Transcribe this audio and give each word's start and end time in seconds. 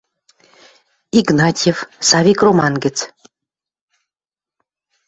Игнатьев, 1.17 1.77
«Савик» 2.07 2.39
роман 2.45 2.73
гӹц. 2.83 2.97